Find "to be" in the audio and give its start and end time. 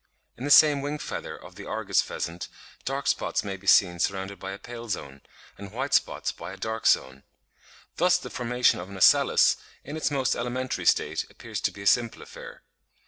11.61-11.83